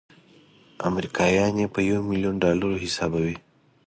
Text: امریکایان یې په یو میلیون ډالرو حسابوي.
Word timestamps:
امریکایان 0.89 1.53
یې 1.61 1.67
په 1.73 1.79
یو 1.89 1.99
میلیون 2.09 2.35
ډالرو 2.43 2.81
حسابوي. 2.83 3.35